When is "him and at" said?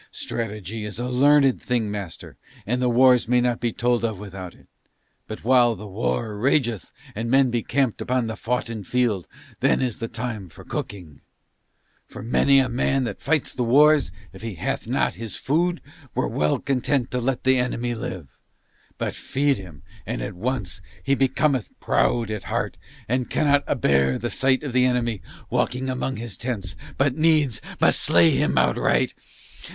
19.59-20.33